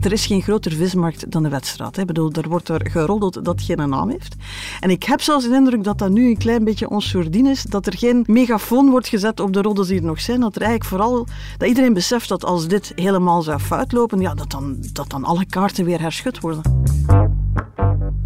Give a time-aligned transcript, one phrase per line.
[0.00, 1.98] er is geen groter vismarkt dan de wedstrijd.
[1.98, 4.34] Ik bedoel, er wordt er geroddeld dat geen naam heeft.
[4.80, 7.86] En ik heb zelfs de indruk dat dat nu een klein beetje onsoordien is, dat
[7.86, 10.90] er geen megafoon wordt gezet op de roddels die er nog zijn, dat er eigenlijk
[10.90, 11.26] vooral,
[11.58, 15.24] dat iedereen beseft dat als dit helemaal zou fout lopen, ja, dat, dan, dat dan
[15.24, 16.62] alle kaarten weer herschud worden.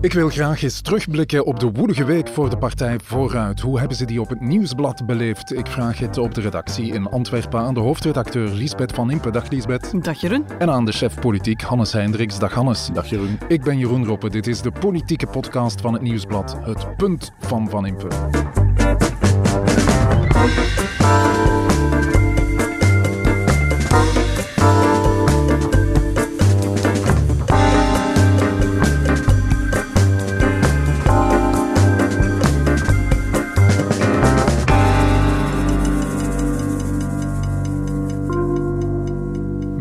[0.00, 3.60] Ik wil graag eens terugblikken op de woelige week voor de partij Vooruit.
[3.60, 5.54] Hoe hebben ze die op het nieuwsblad beleefd?
[5.54, 9.30] Ik vraag het op de redactie in Antwerpen aan de hoofdredacteur Liesbeth van Impe.
[9.30, 10.04] Dag Liesbeth.
[10.04, 10.46] Dag Jeroen.
[10.58, 12.38] En aan de chef politiek Hannes Hendricks.
[12.38, 12.90] Dag Hannes.
[12.92, 13.38] Dag Jeroen.
[13.48, 14.30] Ik ben Jeroen Roppe.
[14.30, 16.56] Dit is de politieke podcast van het nieuwsblad.
[16.62, 18.08] Het punt van Van Impe.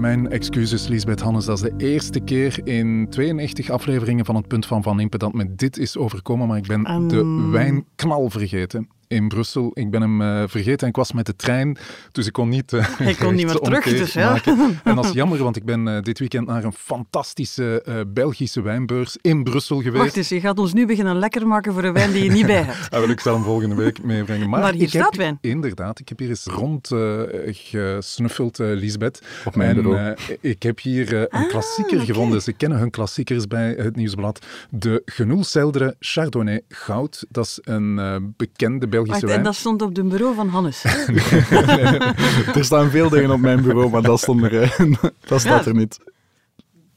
[0.05, 1.45] Mijn excuses, Lisbeth Hannes.
[1.45, 5.34] Dat is de eerste keer in 92 afleveringen van het Punt van Van Impe dat
[5.34, 7.07] me dit is overkomen, maar ik ben Um.
[7.07, 8.90] de wijnknal vergeten.
[9.07, 9.71] In Brussel.
[9.73, 11.77] Ik ben hem eh, vergeten en ik was met de trein,
[12.11, 12.73] dus ik kon niet.
[12.73, 14.37] eh, Ik kon niet meer terug, dus ja.
[14.84, 18.61] En dat is jammer, want ik ben eh, dit weekend naar een fantastische eh, Belgische
[18.61, 20.03] wijnbeurs in Brussel geweest.
[20.03, 22.45] Wacht eens, je gaat ons nu beginnen lekker maken voor een wijn die je niet
[22.45, 22.73] bij hebt.
[22.95, 24.49] Ah, wel, ik zal hem volgende week meebrengen.
[24.49, 25.37] Maar, Maar hier ik heb- staat wijn.
[25.41, 29.21] Inderdaad, ik heb hier eens rond eh, gesnuffeld, eh, Lisbeth.
[29.45, 32.41] Op mijn en, eh, ik heb hier een Ah, klassieker gevonden.
[32.41, 34.45] Ze kennen hun klassiekers bij het Nieuwsblad.
[34.70, 37.26] De Genoelseldere Chardonnay Goud.
[37.29, 40.84] Dat is een eh, bekende Belgische Wacht, en dat stond op de bureau van Hannes.
[42.55, 44.79] er staan veel dingen op mijn bureau, maar dat, stond er, eh,
[45.27, 45.70] dat staat Ja.
[45.71, 45.99] er niet.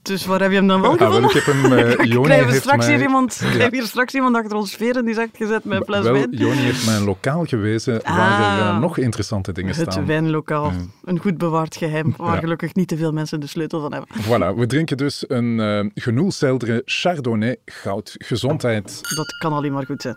[0.03, 1.37] Dus waar heb je hem dan wel Ah, wel, gevonden?
[1.37, 3.83] ik heb hem, eh, ik Joni krijg heeft straks mij- hier iemand, ik krijg hier
[3.83, 6.29] straks iemand achter ons veren die zegt gezet met een fles Wel, wijn.
[6.31, 8.79] Joni heeft mij een lokaal gewezen waar er eh, Ah.
[8.81, 10.07] nog interessante dingen Het staan.
[10.07, 10.73] wijnlokaal.
[11.05, 12.41] Een goed bewaard geheim, waar Ja.
[12.41, 14.09] gelukkig niet te veel mensen de sleutel van hebben.
[14.23, 18.15] Voilà, we drinken dus een uh, genoelseldere Chardonnay Goud.
[18.19, 19.01] Gezondheid.
[19.17, 20.17] Dat kan alleen maar goed zijn.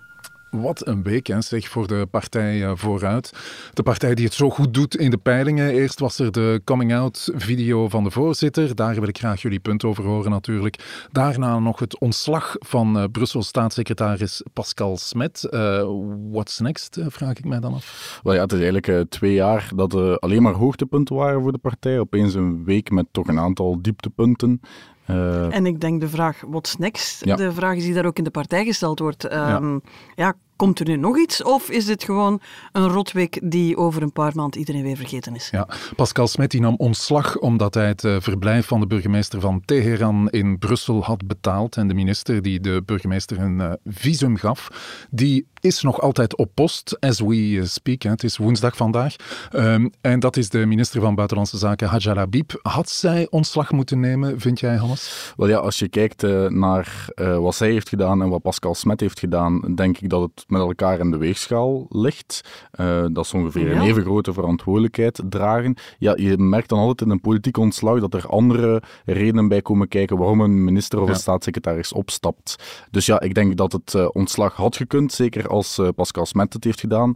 [0.52, 3.32] Wat een week, hè, zeg, voor de partij eh, vooruit.
[3.74, 5.70] De partij die het zo goed doet in de peilingen.
[5.72, 8.76] Eerst was er de coming-out-video van de voorzitter.
[8.76, 11.08] Daar wil ik graag jullie punt over horen, natuurlijk.
[11.12, 15.44] Daarna nog het ontslag van eh Brussel staatssecretaris Pascal Smet.
[15.44, 15.84] Eh,
[16.32, 18.20] what's next, vraag ik mij dan af.
[18.24, 21.58] Wel ja, het is eigenlijk twee jaar dat er alleen maar hoogtepunten waren voor de
[21.58, 22.00] partij.
[22.00, 24.62] Opeens een week met toch een aantal dieptepunten.
[25.06, 27.26] Eh, En ik denk de vraag, what's next?
[27.26, 27.36] Ja.
[27.36, 29.24] De vraag is die daar ook in de partij gesteld wordt.
[29.24, 29.80] Ehm,
[30.16, 30.34] ja.
[30.62, 31.44] Komt er nu nog iets?
[31.44, 32.42] Of is dit gewoon
[32.72, 35.50] een rotweek die over een paar maanden iedereen weer vergeten is?
[35.52, 39.62] Ja, Pascal Smet die nam ontslag omdat hij het eh, verblijf van de burgemeester van
[39.66, 41.78] Teheran in Brussel had betaald.
[41.78, 44.68] En de minister die de burgemeester een eh, visum gaf,
[45.10, 48.02] die is nog altijd op post, as we eh, speak.
[48.02, 48.10] Hè.
[48.10, 49.16] Het is woensdag vandaag.
[49.52, 52.60] Ehm, en dat is de minister van Buitenlandse Zaken, Hajar Habib.
[52.62, 55.34] Had zij ontslag moeten nemen, vind jij, Hannes?
[55.38, 59.00] Wel ja, als je kijkt naar eh, wat zij heeft gedaan en wat Pascal Smet
[59.00, 62.42] heeft gedaan, denk ik dat het met elkaar in de weegschaal ligt.
[62.72, 63.76] Eh, dat ze ongeveer Ja.
[63.76, 65.76] een even grote verantwoordelijkheid dragen.
[66.00, 69.88] Ja, je merkt dan altijd in een politiek ontslag dat er andere redenen bij komen
[69.88, 71.14] kijken waarom een minister of Ja.
[71.14, 72.56] een staatssecretaris opstapt.
[72.92, 76.54] Dus ja, ik denk dat het eh, ontslag had gekund, zeker als eh, Pascal Smet
[76.54, 77.16] het heeft gedaan.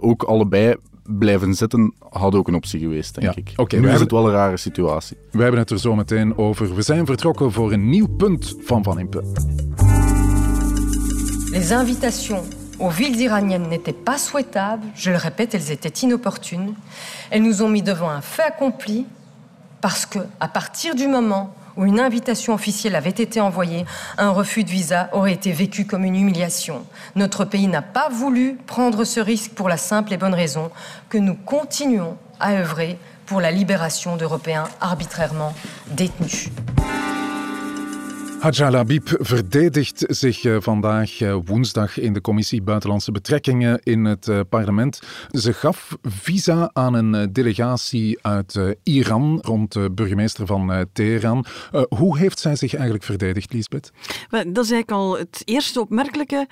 [0.00, 3.52] Ook allebei blijven zitten had ook een optie geweest, denk Ja, ik.
[3.56, 5.16] oké, nu is hebben- het wel een rare situatie.
[5.30, 6.74] We hebben het er zo meteen over.
[6.74, 9.22] We zijn vertrokken voor een nieuw punt van Van Impe.
[11.50, 12.44] Les invitations
[12.78, 16.74] aux villes iraniennes n'étaient pas souhaitables, je le répète, elles étaient inopportunes.
[17.30, 19.06] Elles nous ont mis devant un fait accompli
[19.80, 23.86] parce que, à partir du moment où une invitation officielle avait été envoyée,
[24.18, 26.84] un refus de visa aurait été vécu comme une humiliation.
[27.16, 30.70] Notre pays n'a pas voulu prendre ce risque pour la simple et bonne raison
[31.08, 35.54] que nous continuons à œuvrer pour la libération d'Européens arbitrairement
[35.92, 36.50] détenus.
[38.38, 44.28] Hadja Labib verdedigt zich eh, vandaag eh, woensdag in de commissie Buitenlandse Betrekkingen in het
[44.28, 45.00] eh, parlement.
[45.30, 51.44] Ze gaf visa aan een delegatie uit Iran rond de burgemeester van eh, Teheran.
[51.72, 53.90] Eh, hoe heeft zij zich eigenlijk verdedigd, Lisbeth?
[54.30, 56.46] Dat is eigenlijk al het eerste opmerkelijke.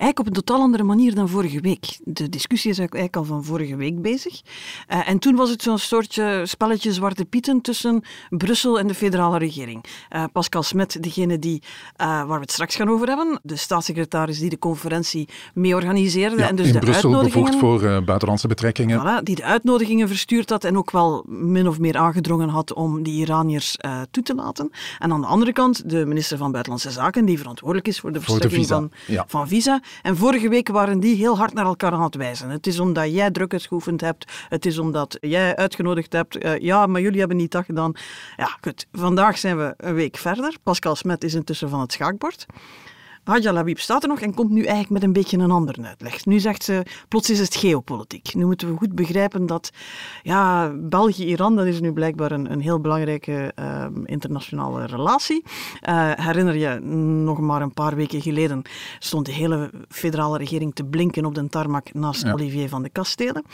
[0.00, 1.98] Eigenlijk op een totaal andere manier dan vorige week.
[2.04, 4.40] De discussie is eigenlijk al van vorige week bezig.
[4.86, 9.38] Eh, en toen was het zo'n soortje spelletje Zwarte Pieten tussen Brussel en de federale
[9.38, 9.84] regering.
[10.08, 11.62] Eh, Pascal Smet, degene die,
[11.96, 16.42] eh, waar we het straks gaan over hebben, de staatssecretaris die de conferentie mee organiseerde.
[16.42, 19.00] en dus in de Brussel bevoegd voor buitenlandse betrekkingen.
[19.00, 23.02] Voilà, die de uitnodigingen verstuurd had en ook wel min of meer aangedrongen had om
[23.02, 23.76] die Iraniërs
[24.10, 24.70] toe te laten.
[24.98, 28.20] En aan de andere kant de minister van Buitenlandse Zaken, die verantwoordelijk is voor de
[28.20, 29.24] Voor de verstrekking visa, van, ja.
[29.28, 32.50] van visa, En vorige week waren die heel hard naar elkaar aan het wijzen.
[32.50, 34.32] Het is omdat jij druk uitgeoefend hebt.
[34.48, 36.44] Het is omdat jij uitgenodigd hebt.
[36.44, 37.92] Uh, ja, maar jullie hebben niet dat gedaan.
[38.36, 38.86] Ja, goed.
[38.92, 40.56] Vandaag zijn we een week verder.
[40.62, 42.46] Pascal Smet is intussen van het schaakbord.
[43.24, 46.26] Hadja Labib staat er nog en komt nu eigenlijk met een beetje een andere uitleg.
[46.26, 48.34] Nu zegt ze, plots is het geopolitiek.
[48.34, 49.70] Nu moeten we goed begrijpen dat
[50.22, 55.42] ja, België-Iran, dat is nu blijkbaar een, een heel belangrijke uh, internationale relatie.
[55.88, 56.80] Uh, herinner je,
[57.24, 58.62] nog maar een paar weken geleden
[58.98, 62.32] stond de hele federale regering te blinken op de tarmac naast ja.
[62.32, 63.44] Olivier van de Kastelen.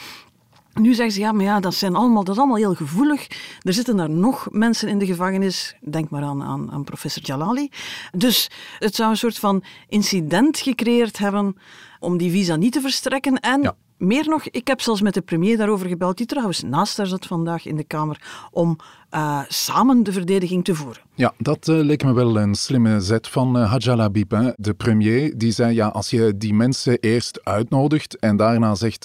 [0.80, 3.26] Nu zeggen ze, ja, maar ja, dat, zijn allemaal, dat is allemaal heel gevoelig.
[3.60, 5.76] Er zitten daar nog mensen in de gevangenis.
[5.80, 7.70] Denk maar aan, aan, aan professor Jalali.
[8.12, 11.56] Dus het zou een soort van incident gecreëerd hebben
[12.00, 13.40] om die visa niet te verstrekken.
[13.40, 17.06] En meer nog, ik heb zelfs met de premier daarover gebeld, die trouwens naast haar
[17.06, 18.76] zat vandaag in de Kamer, om
[19.10, 21.02] uh, samen de verdediging te voeren.
[21.14, 24.54] Ja, dat uh, leek me wel een slimme zet van uh, Hadjala Bib.
[24.56, 29.04] De premier die zei, ja, als je die mensen eerst uitnodigt en daarna zegt,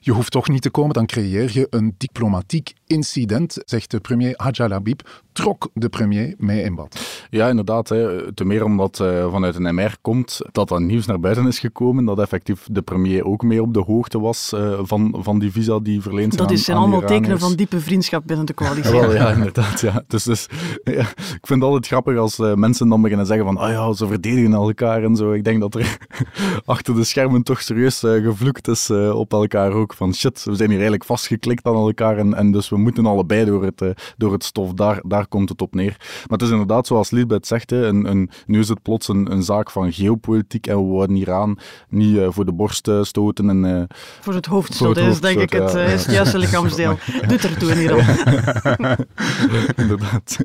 [0.00, 4.34] je hoeft toch niet te komen, dan creëer je een diplomatiek incident, zegt de premier
[4.36, 5.02] Hadjala Bib,
[5.36, 7.24] trok de premier mee in bad.
[7.30, 7.88] Ja, inderdaad.
[7.88, 8.32] Hè.
[8.32, 12.04] Ten meer omdat uh, vanuit een MR komt dat dat nieuws naar buiten is gekomen,
[12.04, 15.78] dat effectief de premier ook mee op de hoogte was uh, van, van die visa
[15.78, 18.94] die verleend Dat aan, is, zijn aan allemaal tekenen van diepe vriendschap binnen de coalitie.
[18.94, 19.80] Ja, wel, ja inderdaad.
[19.80, 20.02] Ja.
[20.06, 20.46] Dus, dus
[20.84, 23.92] ja, ik vind het altijd grappig als uh, mensen dan beginnen zeggen van ah ja,
[23.92, 25.32] ze verdedigen elkaar en zo.
[25.32, 25.96] Ik denk dat er
[26.64, 29.94] achter de schermen toch serieus gevloekt is op elkaar ook.
[29.94, 33.44] Van shit, we zijn hier eigenlijk vastgeklikt aan elkaar en, en dus we moeten allebei
[33.44, 33.82] door het,
[34.16, 34.72] door het stof.
[34.72, 35.96] Daar, daar komt het op neer.
[35.98, 39.32] Maar het is inderdaad, zoals Lisbeth zegt, hè, een, een, nu is het plots een,
[39.32, 43.50] een, zaak van geopolitiek en we worden Iran niet voor de borst stoten.
[43.50, 43.88] En,
[44.20, 45.78] voor het hoofd stoten is denk ik het, ja.
[45.78, 46.98] het juiste lichaamsdeel.
[47.28, 48.04] Doet er toe in Iran.
[49.82, 50.38] inderdaad.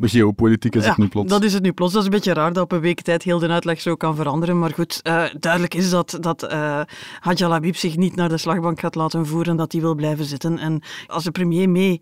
[0.00, 1.30] Geopolitiek is ja, het nu plots.
[1.30, 1.92] Dat is het nu plots.
[1.92, 4.16] Dat is een beetje raar dat op een week tijd heel de uitleg zo kan
[4.16, 4.58] veranderen.
[4.58, 5.00] Maar goed,
[5.40, 6.42] duidelijk is dat, dat
[7.38, 10.58] Labib zich niet naar de slagbank gaat laten voeren, dat hij wil blijven zitten.
[10.58, 12.00] En als de premier mee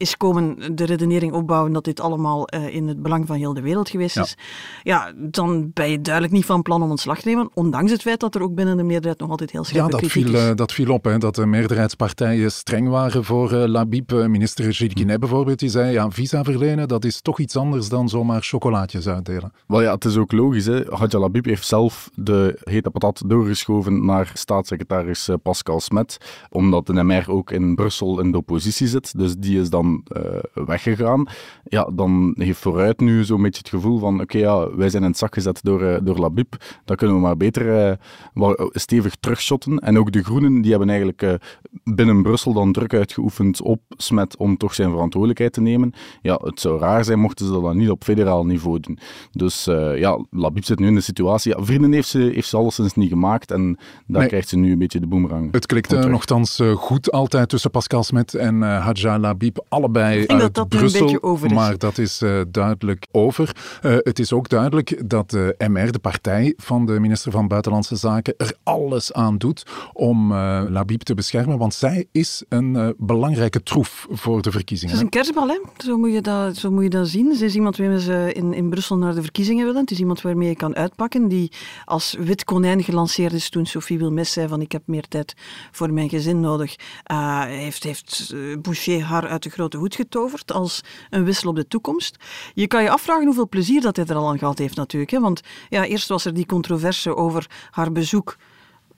[0.00, 3.60] is komen de redenering opbouwen dat dit allemaal uh, in het belang van heel de
[3.60, 4.22] wereld geweest Ja.
[4.22, 4.36] is,
[4.82, 8.20] ja, dan ben je duidelijk niet van plan om ontslag te nemen, ondanks het feit
[8.20, 10.48] dat er ook binnen de meerderheid nog altijd heel Ja, scherpe dat kritiek viel, is.
[10.48, 14.12] eh, dat viel op, hè, dat de meerderheidspartijen streng waren voor eh, Labib.
[14.12, 17.88] Eh, Minister Gilles Guinet bijvoorbeeld, die zei, ja, visa verlenen, dat is toch iets anders
[17.88, 19.52] dan zomaar chocolaatjes uitdelen.
[19.66, 20.66] Wel ja, het is ook logisch.
[20.66, 20.82] Hè.
[20.88, 26.16] Hadja Labib heeft zelf de hete patat doorgeschoven naar staatssecretaris eh, Pascal Smet,
[26.50, 29.18] omdat de MR ook in Brussel in de oppositie zit.
[29.18, 31.28] Dus die is dan uh, weggegaan.
[31.64, 35.02] Ja, dan heeft vooruit nu zo'n beetje het gevoel van oké, okay, ja, wij zijn
[35.02, 36.54] in het zak gezet door, uh, door Labib.
[36.84, 37.98] Dat kunnen we maar beter
[38.34, 39.78] uh, stevig terugshotten.
[39.78, 41.38] En ook de Groenen, die hebben eigenlijk
[41.84, 45.92] binnen Brussel dan druk uitgeoefend op Smet om toch zijn verantwoordelijkheid te nemen.
[46.22, 48.98] Ja, het zou raar zijn mochten ze dat dan niet op federaal niveau doen.
[49.32, 49.64] Dus
[49.94, 51.56] ja, Labib zit nu in de situatie.
[51.56, 54.28] Ja, vrienden heeft ze, heeft ze alleszins niet gemaakt en daar Nee.
[54.28, 55.52] krijgt ze nu een beetje de boemerang.
[55.52, 56.08] Het terug.
[56.08, 60.54] nogthans eh, goed altijd tussen Pascal Smet en eh, Hadja Labib, allebei Ik denk uit
[60.54, 61.52] dat dat nu een Brussel, beetje over is.
[61.52, 63.56] maar dat is eh, duidelijk over.
[63.82, 67.96] Eh, het is ook duidelijk dat de MR, de partij van de minister van Buitenlandse
[67.96, 73.62] Zaken, er alles aan doet om eh, Labib te beschermen, want zij is een belangrijke
[73.62, 74.94] troef voor de verkiezingen.
[74.94, 75.60] Het is een kerstbal, hè?
[75.84, 77.34] Zo, moet je dat, zo moet je dat zien.
[77.34, 79.80] Ze is iemand waarmee ze in, in Brussel naar de verkiezingen willen.
[79.80, 81.52] Het is iemand waarmee je kan uitpakken, die
[81.84, 85.34] als wit konijn gelanceerd is toen Sophie Wilmes zei van ik heb meer tijd
[85.70, 86.76] voor mijn gezin nodig.
[87.12, 90.80] Uh, heeft heeft uh, Boucher haar uit de grote hoed getoverd als
[91.10, 92.16] een wissel op de toekomst.
[92.54, 95.10] Je kan je afvragen hoeveel plezier dat hij er al aan gehad heeft natuurlijk.
[95.12, 95.20] Hè?
[95.20, 98.36] Want ja, eerst was er die controverse over haar bezoek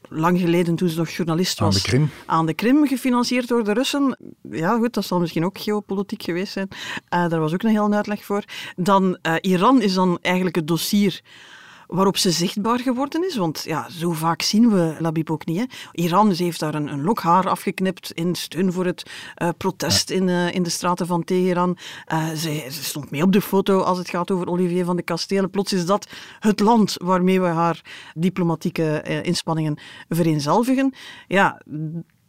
[0.08, 2.10] lang geleden, toen ze nog journalist was, Aan de Krim.
[2.26, 4.16] aan de Krim, gefinancierd door de Russen.
[4.50, 6.68] Ja, goed, dat zal misschien ook geopolitiek geweest zijn.
[6.70, 8.44] Uh, daar was ook een heel uitleg voor.
[8.76, 11.20] Dan, uh, Iran is dan eigenlijk het dossier
[11.92, 13.36] waarop ze zichtbaar geworden is.
[13.36, 15.58] Want ja, zo vaak zien we Labib ook niet.
[15.58, 15.64] Hè.
[15.92, 19.10] Iran heeft daar een, een lok haar afgeknipt in steun voor het
[19.42, 20.14] uh, protest ja.
[20.14, 21.76] in, uh, in de straten van Teheran.
[22.12, 25.02] Uh, ze, ze, stond mee op de foto als het gaat over Olivier van de
[25.02, 25.50] Kastelen.
[25.50, 26.08] Plots is dat
[26.40, 27.80] het land waarmee we haar
[28.14, 30.94] diplomatieke inspanningen vereenzelvigen.
[31.26, 31.60] Ja,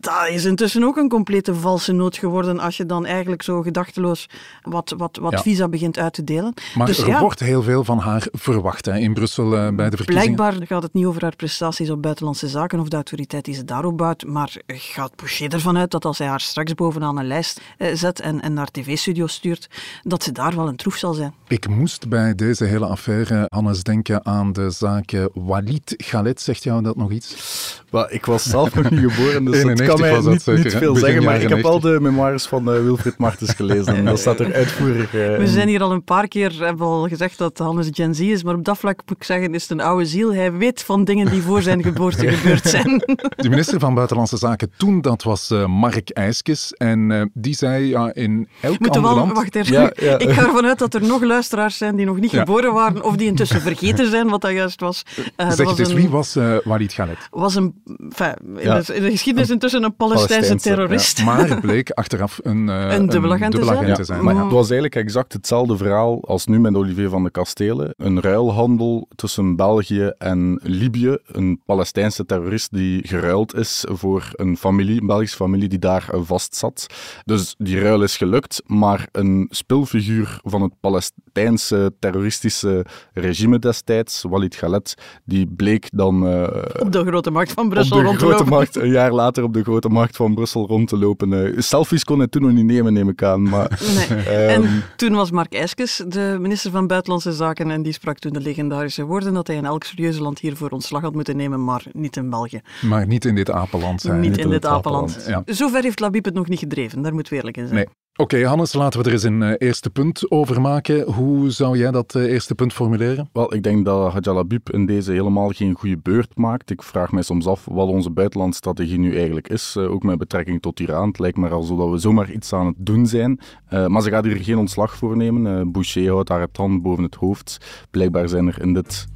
[0.03, 4.29] dat is intussen ook een complete valse noot geworden als je dan eigenlijk zo gedachteloos
[4.61, 5.41] wat, wat, wat Ja.
[5.41, 6.53] visa begint uit te delen.
[6.75, 9.89] Maar dus er ja, wordt heel veel van haar verwacht hè, in Brussel eh, bij
[9.89, 10.35] de verkiezingen.
[10.35, 13.65] blijkbaar gaat het niet over haar prestaties op buitenlandse zaken of de autoriteit die ze
[13.65, 17.61] daarop bouwt, maar gaat Boucher ervan uit dat als hij haar straks bovenaan een lijst
[17.77, 19.67] eh, zet en, en naar tv-studio stuurt,
[20.01, 21.33] dat ze daar wel een troef zal zijn.
[21.47, 26.41] Ik moest bij deze hele affaire, Hannes, denken aan de zaak eh, Walid Galet.
[26.41, 27.81] Zegt jou dat nog iets?
[27.89, 29.92] Wel, ik was zelf nog niet geboren, dus het 91.
[29.99, 30.79] Kan mij niet, zeker, niet hè?
[30.79, 33.95] veel zeggen, maar ik heb al de memoires van eh, Wilfried Martens gelezen.
[33.95, 37.07] En dat staat er uitvoerig uh, We zijn hier al een paar keer hebben al
[37.07, 39.71] gezegd dat Hannes Gen Z is, maar op dat vlak moet ik zeggen, is het
[39.71, 40.33] een oude ziel.
[40.33, 42.97] Hij weet van dingen die voor zijn geboorte gebeurd zijn.
[43.35, 46.73] De minister van Buitenlandse Zaken toen, dat was uh, Mark IJskes.
[46.73, 49.37] En uh, die zei, ja, in elk Moeten ander wel, land...
[49.37, 49.73] Wacht even.
[49.73, 50.17] Ja, ja.
[50.17, 52.39] Ik ga ervan uit dat er nog luisteraars zijn die nog niet Ja.
[52.39, 55.03] geboren waren, of die intussen vergeten zijn wat dat juist was.
[55.17, 57.17] Uh, dat Zeg was het eens, een- wie was uh, Walid Khaled?
[57.29, 57.73] was een,
[58.09, 58.79] enfin, in, Ja.
[58.79, 60.75] de, in de geschiedenis intussen een Palestijnse Palestijnse, ja.
[60.75, 61.23] terrorist.
[61.33, 63.93] Maar bleek achteraf een, uh, Een dubbelagent te zijn.
[63.93, 64.43] te maar Ja.
[64.43, 67.93] het was eigenlijk exact hetzelfde verhaal als nu met Olivier van de Kastelen.
[67.97, 71.17] Een ruilhandel tussen België en Libië.
[71.25, 76.55] Een Palestijnse terrorist die geruild is voor een familie, een Belgische familie die daar vast
[76.55, 76.85] zat.
[77.23, 84.55] Dus die ruil is gelukt, maar een spilfiguur van het Palestijnse terroristische regime destijds, Walid
[84.55, 88.25] Khaled, die bleek dan eh, Op de grote markt van op Brussel de rond te
[88.25, 88.53] grote lopen.
[88.53, 91.33] markt, een jaar later op de grote markt van Brussel rond te lopen.
[91.53, 93.41] Eh, selfies kon hij toen nog niet nemen, neem ik aan.
[93.49, 94.19] Maar, Nee.
[94.19, 98.33] ehm, En toen was Mark Eskes de minister van Buitenlandse Zaken en die sprak toen
[98.33, 101.83] de legendarische woorden dat hij in elk serieuze land hiervoor ontslag had moeten nemen, maar
[101.91, 102.61] niet in België.
[102.81, 105.17] Maar niet in dit apenland niet niet in in dit het apenland.
[105.17, 105.53] apenland, ja.
[105.53, 107.75] Zover heeft Labib het nog niet gedreven, daar moeten we eerlijk in zijn.
[107.75, 107.87] Nee.
[108.15, 111.11] Oké, Hannes, laten we er eens een eh, eerste punt over maken.
[111.11, 113.29] Hoe zou jij dat eh, eerste punt formuleren?
[113.31, 116.69] Wel, ik denk dat Hadjal Habib in deze helemaal geen goede beurt maakt.
[116.69, 120.61] Ik vraag mij soms af wat onze buitenlandstrategie nu eigenlijk is, eh, ook met betrekking
[120.61, 121.07] tot Iran.
[121.07, 123.39] Het lijkt me alsof we zomaar iets aan het doen zijn.
[123.87, 125.71] Maar ze gaat hier geen ontslag voor nemen.
[125.71, 127.57] Boucher houdt haar het hand boven het hoofd.
[127.91, 129.07] Blijkbaar zijn er in dit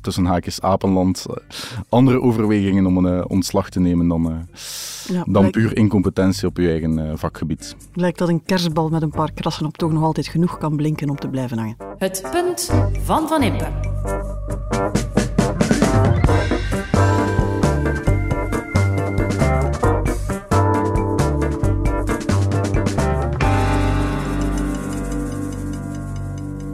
[0.00, 1.36] tussen haakjes apenland eh,
[1.88, 4.36] andere overwegingen om een eh, ontslag te nemen dan, eh,
[5.14, 7.76] Ja, dan puur incompetentie op je eigen vakgebied.
[7.92, 11.10] blijkt dat een kerstbal met een paar krassen op toch nog altijd genoeg kan blinken
[11.10, 11.76] om te blijven hangen.
[11.98, 12.72] Het punt
[13.02, 13.68] van Van Impe.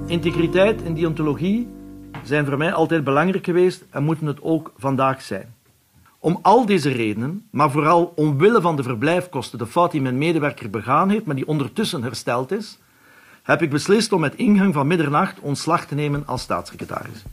[0.06, 1.68] Integriteit en deontologie
[2.22, 5.54] zijn voor mij altijd belangrijk geweest en moeten het ook vandaag zijn.
[6.18, 10.70] Om al deze redenen, maar vooral omwille van de verblijfkosten, de fout die mijn medewerker
[10.70, 12.78] begaan heeft, maar die ondertussen hersteld is,
[13.42, 17.24] heb ik beslist om met ingang van middernacht ontslag te nemen als staatssecretaris.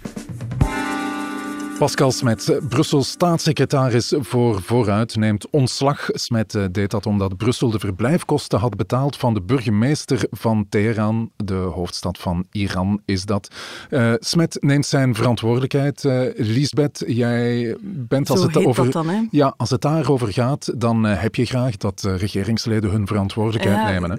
[1.79, 6.09] Pascal Smet, Brussel staatssecretaris voor Vooruit, neemt ontslag.
[6.11, 11.31] Smet eh, deed dat omdat Brussel de verblijfkosten had betaald van de burgemeester van Teheran,
[11.35, 13.55] de hoofdstad van Iran is dat.
[13.89, 16.05] Eh, Smet neemt zijn verantwoordelijkheid.
[16.05, 18.83] Eh, Lisbeth, jij bent als Zo het heet over...
[18.83, 19.21] dat dan, hè?
[19.31, 24.11] Ja, als het daarover gaat, dan heb je graag dat regeringsleden hun verantwoordelijkheid nemen.
[24.11, 24.17] Hè?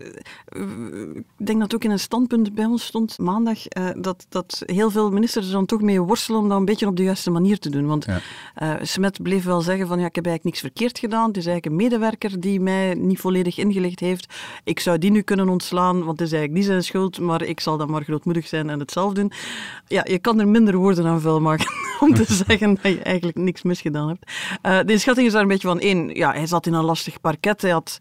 [1.38, 3.58] Ik denk dat ook in een standpunt bij ons stond maandag
[4.00, 6.96] dat, dat heel veel ministers er dan toch mee worstelen om dat een beetje op
[6.96, 7.86] de juiste manier te doen.
[7.86, 8.20] Want Ja.
[8.54, 11.26] eh, Smet bleef wel zeggen van ja, ik heb eigenlijk niks verkeerd gedaan.
[11.28, 14.34] Het is eigenlijk een medewerker die mij niet volledig ingelicht heeft.
[14.64, 17.60] Ik zou die nu kunnen ontslaan, want het is eigenlijk niet zijn schuld, maar ik
[17.60, 19.32] zal dan maar grootmoedig zijn en het zelf doen.
[19.86, 21.66] Ja, je kan er minder woorden aan vuil maken
[22.00, 24.32] om te zeggen dat je eigenlijk niks misgedaan hebt.
[24.62, 26.08] Eh, de inschatting is daar een beetje van één.
[26.14, 27.62] Ja, hij zat in een lastig parket.
[27.62, 27.98] Hij had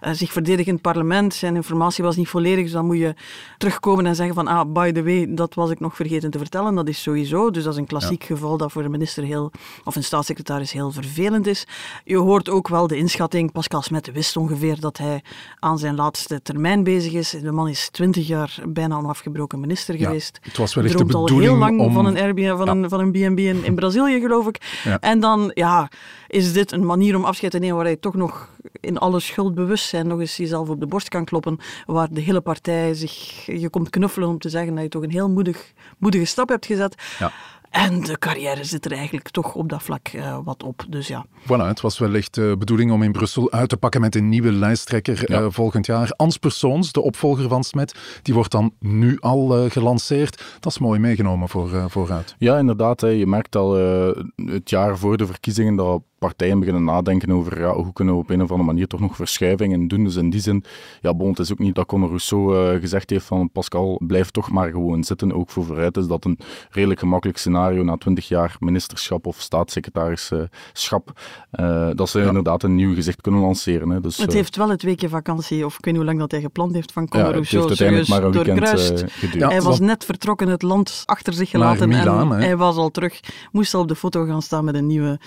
[0.00, 1.34] eh, zich verdedigd in het parlement.
[1.34, 3.14] Zijn informatie was niet volledig, dus dan moet je
[3.58, 6.74] terugkomen en zeggen van ah, by the way, dat was ik nog vergeten te vertellen.
[6.74, 7.50] Dat is sowieso.
[7.50, 9.52] Dus dat is een klassiek geval dat voor een minister heel,
[9.84, 11.66] of een staatssecretaris heel vervelend is.
[12.04, 13.52] Je hoort ook wel de inschatting.
[13.52, 15.22] Pascal Smet wist ongeveer dat hij
[15.58, 17.30] aan zijn laatste termijn bezig is.
[17.30, 20.38] De man is twintig jaar bijna onafgebroken minister Ja, geweest.
[20.42, 22.72] het was wellicht de Droomt al bedoeling heel lang om- van een Airbnb, van, Ja.
[22.72, 24.80] een, van een B&B in, in Brazilië, geloof ik.
[24.84, 24.98] Ja.
[25.00, 25.88] En dan, ja,
[26.28, 28.48] is dit een manier om afscheid te nemen waar hij toch nog
[28.80, 32.94] in alle schuldbewustzijn nog eens jezelf op de borst kan kloppen, waar de hele partij
[32.94, 36.48] zich je komt knuffelen om te zeggen dat je toch een heel moedig, moedige stap
[36.48, 36.94] hebt gezet.
[37.18, 37.32] Ja.
[37.70, 40.84] En de carrière zit er eigenlijk toch op dat vlak eh, wat op.
[40.88, 44.14] Dus ja, Voilà, het was wellicht de bedoeling om in Brussel uit te pakken met
[44.14, 45.40] een nieuwe lijsttrekker Ja.
[45.40, 46.10] eh, volgend jaar.
[46.16, 50.44] Ans Persoons, de opvolger van Smet, die wordt dan nu al eh, gelanceerd.
[50.60, 52.34] Dat is mooi meegenomen voor, eh, vooruit.
[52.38, 53.00] Ja, inderdaad.
[53.00, 53.08] Hè.
[53.08, 57.72] Je merkt al eh, het jaar voor de verkiezingen dat partijen beginnen nadenken over ja,
[57.72, 60.04] hoe kunnen we op een of andere manier toch nog verschuivingen doen.
[60.04, 60.64] Dus in die zin,
[61.00, 64.30] ja, bon, het is ook niet dat Conor Rousseau eh, gezegd heeft van Pascal, blijf
[64.30, 65.32] toch maar gewoon zitten.
[65.32, 66.38] Ook voor vooruit is dat een
[66.70, 71.12] redelijk gemakkelijk scenario na twintig jaar ministerschap of staatssecretarisschap.
[71.50, 73.90] eh, dat ze inderdaad een nieuw gezicht kunnen lanceren.
[73.90, 74.00] Hè.
[74.00, 76.30] Dus, het eh, heeft wel het weekje vakantie, of ik weet niet hoe lang dat
[76.30, 79.12] hij gepland heeft van ja, Conor het Rousseau, heeft uiteindelijk serieus maar een weekend doorkruist.
[79.12, 79.42] geduurd.
[79.42, 82.44] Ja, hij was net vertrokken, het land achter zich gelaten Milaan, en hè?
[82.44, 83.20] hij was al terug.
[83.52, 85.20] Moest al op de foto gaan staan met een nieuwe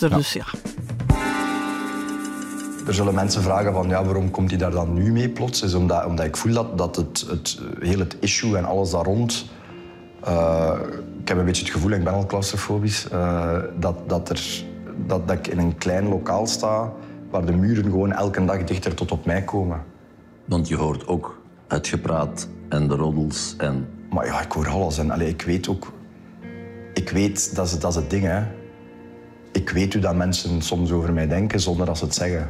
[0.00, 0.44] Dus ja,
[2.86, 5.62] Er zullen mensen vragen van ja, waarom komt hij daar dan nu mee plots?
[5.62, 9.04] Is omdat, omdat ik voel dat, dat het, het, heel het issue en alles daar
[9.04, 9.46] rond...
[10.24, 10.72] eh,
[11.20, 14.64] ik heb een beetje het gevoel, en ik ben al claustrofobisch, eh, dat, dat, er,
[15.06, 16.92] dat, dat ik in een klein lokaal sta
[17.30, 19.82] waar de muren gewoon elke dag dichter tot op mij komen.
[20.44, 23.88] Want je hoort ook het gepraat en de roddels en...
[24.10, 24.98] Maar ja, ik hoor alles.
[24.98, 25.92] En allee, ik weet ook...
[26.94, 28.42] Ik weet, dat is, dat is het ding, hè.
[29.56, 32.48] Ik weet hoe dat mensen soms over mij denken zonder dat ze het zeggen.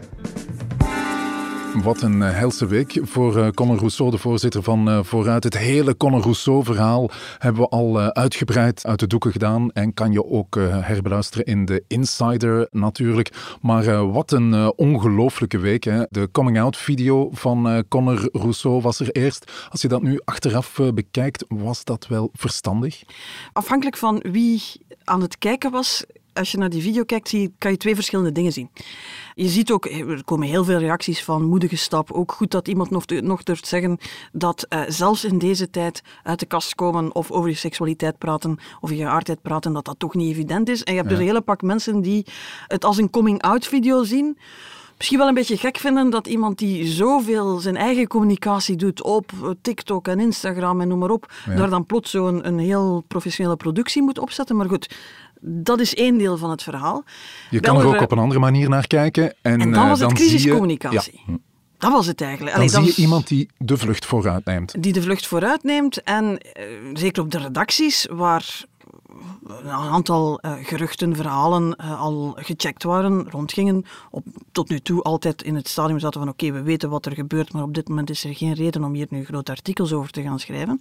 [1.82, 5.44] Wat een uh, helse week voor uh, Conor Rousseau, de voorzitter van uh, Vooruit.
[5.44, 10.24] Het hele Conor Rousseau-verhaal hebben we al uitgebreid uit de doeken gedaan en kan je
[10.24, 13.56] ook herbeluisteren in de Insider natuurlijk.
[13.60, 15.84] Maar wat een ongelooflijke week.
[15.84, 16.02] Hè?
[16.10, 19.52] De coming-out-video van Conor Rousseau was er eerst.
[19.68, 23.02] Als je dat nu achteraf bekijkt, was dat wel verstandig?
[23.52, 24.62] Afhankelijk van wie
[25.04, 26.04] aan het kijken was,
[26.36, 28.70] als je naar die video kijkt, zie kan je twee verschillende dingen zien.
[29.34, 32.12] Je ziet ook, er komen heel veel reacties van moedige stap.
[32.12, 33.98] Ook goed dat iemand nog, nog durft zeggen
[34.32, 38.58] dat uh, zelfs in deze tijd uit de kast komen of over je seksualiteit praten
[38.80, 40.84] of je geaardheid praten, dat dat toch niet evident is.
[40.84, 41.16] En je hebt ja.
[41.16, 42.26] dus een hele pak mensen die
[42.66, 44.38] het als een coming-out video zien
[44.96, 49.32] misschien wel een beetje gek vinden dat iemand die zoveel zijn eigen communicatie doet op
[49.62, 51.56] TikTok en Instagram en noem maar op, ja.
[51.56, 54.56] daar dan plots zo'n een, een heel professionele productie moet opzetten.
[54.56, 54.94] Maar goed,
[55.40, 57.04] dat is één deel van het verhaal.
[57.50, 59.34] Je kan er ook op een andere manier naar kijken.
[59.42, 61.22] En, en dan was het crisiscommunicatie.
[61.26, 61.38] Ja.
[61.78, 62.56] Dat was het eigenlijk.
[62.56, 64.82] Dan zie je iemand die de vlucht vooruit neemt.
[64.82, 66.02] Die de vlucht vooruit neemt.
[66.02, 68.64] En uh, zeker op de redacties, waar
[69.46, 73.84] een aantal uh, geruchten, verhalen uh, al gecheckt waren, rondgingen.
[74.10, 77.06] Op, tot nu toe altijd in het stadium zaten van oké, okay, we weten wat
[77.06, 79.92] er gebeurt, maar op dit moment is er geen reden om hier nu grote artikels
[79.92, 80.80] over te gaan schrijven.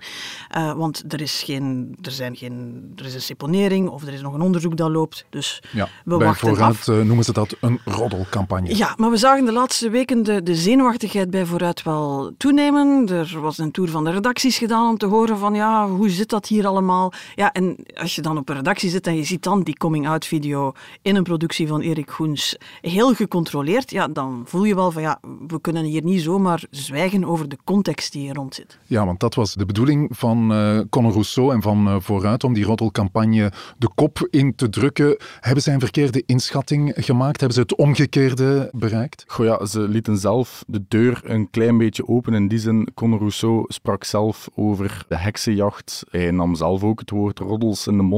[0.58, 4.22] Uh, want er is, geen, er, zijn geen, er is een seponering of er is
[4.22, 5.26] nog een onderzoek dat loopt.
[5.30, 6.88] Dus ja, we bij wachten vooruit af.
[6.88, 8.76] noemen ze dat een roddelcampagne.
[8.76, 13.10] Ja, maar we zagen de laatste weken de, de zenuwachtigheid bij vooruit wel toenemen.
[13.10, 16.30] Er was een tour van de redacties gedaan om te horen van ja, hoe zit
[16.30, 17.14] dat hier allemaal?
[17.36, 20.26] Ja, en als je dan op een redactie zit en je ziet dan die coming-out
[20.26, 25.02] video in een productie van Erik Goens heel gecontroleerd, ja, dan voel je wel van
[25.02, 28.80] ja, we kunnen hier niet zomaar zwijgen over de context die hier rond zit.
[28.86, 32.54] Ja, want dat was de bedoeling van uh, Conor Rousseau en van uh, Vooruit om
[32.54, 35.18] die roddelcampagne de kop in te drukken.
[35.40, 37.40] Hebben zij een verkeerde inschatting gemaakt?
[37.40, 39.24] Hebben ze het omgekeerde bereikt?
[39.28, 42.34] Goh ja, ze lieten zelf de deur een klein beetje open.
[42.34, 46.04] In die zin, Conor Rousseau sprak zelf over de heksenjacht.
[46.10, 48.15] Hij nam zelf ook het woord roddels in de mond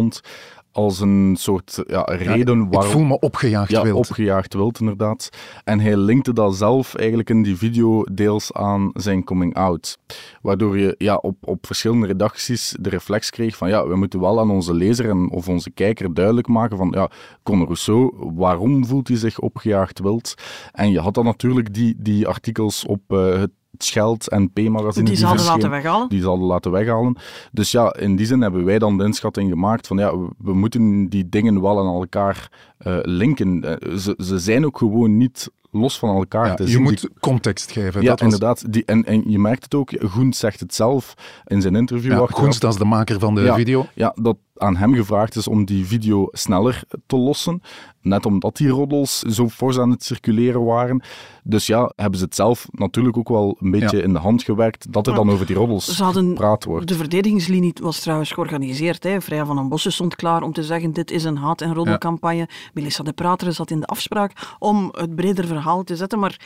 [0.78, 2.90] als een soort ja, reden ja, waarom...
[2.90, 3.96] Ik voel me opgejaagd ja, wild.
[3.96, 5.30] opgejaagd wild, inderdaad.
[5.64, 9.98] En hij linkte dat zelf eigenlijk in die video deels aan zijn coming-out.
[10.42, 14.40] Waardoor je ja, op, op verschillende redacties de reflex kreeg van ja, we moeten wel
[14.40, 17.10] aan onze lezer en, of onze kijker duidelijk maken van ja,
[17.44, 20.34] Conor Rousseau, waarom voelt hij zich opgejaagd wild?
[20.72, 25.06] En je had dan natuurlijk die, die artikels op uh, het Scheld en P-magazine.
[25.06, 26.10] Die, die zouden laten weghalen.
[26.10, 27.16] Die zouden laten weghalen.
[27.52, 30.54] Dus ja, in die zin hebben wij dan de inschatting gemaakt van ja, we, we
[30.54, 32.52] moeten die dingen wel aan elkaar
[32.88, 33.66] uh, linken.
[33.66, 36.82] Uh, ze, ze zijn ook gewoon niet los van elkaar ja, te je zien.
[36.82, 38.02] moet Die- context geven.
[38.02, 38.74] ja, dat was, inderdaad.
[38.74, 41.14] Die, en, en je merkt het ook, Goens zegt het zelf
[41.46, 42.12] in zijn interview.
[42.12, 42.26] Ja.
[42.30, 43.56] Goens, dat is de maker van de Ja.
[43.56, 43.86] video.
[43.94, 47.62] Ja, dat aan hem gevraagd is om die video sneller te lossen.
[48.02, 51.02] Net omdat die roddels zo fors aan het circuleren waren.
[51.44, 54.04] Dus ja, hebben ze het zelf natuurlijk ook wel een beetje Ja.
[54.04, 56.88] in de hand gewerkt dat er dan over die roddels gepraat wordt.
[56.88, 59.04] De verdedigingslinie was trouwens georganiseerd.
[59.04, 59.22] Hè.
[59.22, 62.48] Freya van den Bossen stond klaar om te zeggen dit is een haat- en roddelcampagne.
[62.74, 66.20] Melissa de Prater zat in de afspraak om het breder verhaal te zetten.
[66.20, 66.40] Maar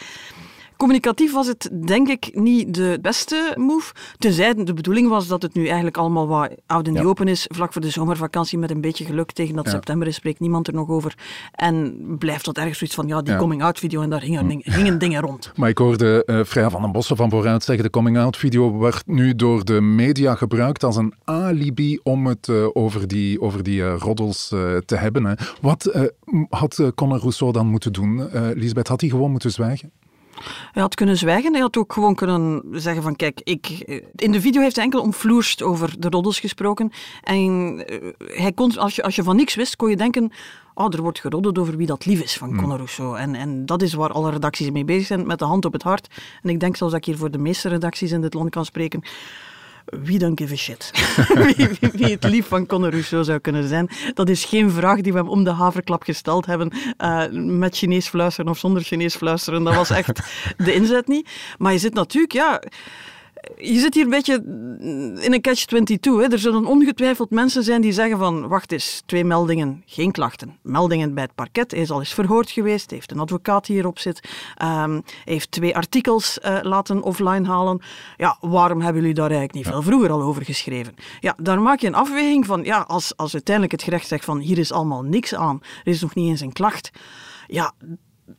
[0.81, 3.93] communicatief was het denk ik niet de beste move.
[4.17, 6.99] Tenzij de bedoeling was dat het nu eigenlijk allemaal wat oud en Ja.
[6.99, 7.45] die open is.
[7.49, 9.71] Vlak voor de zomervakantie met een beetje geluk tegen dat Ja.
[9.71, 11.17] september is, spreekt niemand er nog over.
[11.51, 13.39] En blijft dat ergens zoiets van ja, die Ja.
[13.39, 15.51] coming-out video en daar hingen, ding- hingen dingen rond.
[15.55, 19.07] Maar ik hoorde uh, Freya van den Bossen van vooruit zeggen, de coming-out video wordt
[19.07, 23.79] nu door de media gebruikt als een alibi om het uh, over die, over die
[23.81, 24.47] uh, roddels
[24.85, 25.25] te hebben.
[25.25, 25.33] Hè.
[25.61, 26.09] Wat
[26.49, 28.87] had Conor Rousseau dan moeten doen, Lisbeth?
[28.87, 29.91] Had hij gewoon moeten zwijgen?
[30.71, 31.51] Hij had kunnen zwijgen.
[31.51, 33.67] Hij had ook gewoon kunnen zeggen van kijk, ik...
[34.15, 36.91] In de video heeft hij enkel omvloerst over de roddels gesproken.
[37.23, 40.31] En uh, hij kon, als je, als je van niks wist, kon je denken...
[40.73, 43.17] Oh, er wordt geroddeld over wie dat lief is van Conor Rousseau.
[43.17, 45.83] En, en dat is waar alle redacties mee bezig zijn, met de hand op het
[45.83, 46.07] hart.
[46.41, 48.65] En ik denk zelfs dat ik hier voor de meeste redacties in dit land kan
[48.65, 49.01] spreken.
[50.03, 50.91] Wie don't give a shit?
[51.93, 53.89] wie, het lief van Conor Rousseau zou kunnen zijn.
[54.13, 56.73] Dat is geen vraag die we hem om de haverklap gesteld hebben.
[56.97, 59.63] Uh, met Chinees fluisteren of zonder Chinees fluisteren.
[59.63, 60.21] Dat was echt
[60.57, 61.29] de inzet niet.
[61.57, 62.61] Maar je zit natuurlijk, ja
[63.57, 64.33] je zit hier een beetje
[65.21, 66.31] in een catch-22.
[66.31, 70.57] Er zullen ongetwijfeld mensen zijn die zeggen van wacht eens, twee meldingen, geen klachten.
[70.61, 73.99] Meldingen bij het parket, hij is al eens verhoord geweest, heeft een advocaat die hierop
[73.99, 74.29] zit,
[74.63, 77.81] um, heeft twee artikels uh, laten offline halen.
[78.17, 80.93] Ja, waarom hebben jullie daar eigenlijk niet veel vroeger al over geschreven?
[81.19, 84.39] Ja, daar maak je een afweging van, ja, als, als uiteindelijk het gerecht zegt van
[84.39, 86.91] hier is allemaal niks aan, er is nog niet eens een klacht.
[87.47, 87.73] Ja,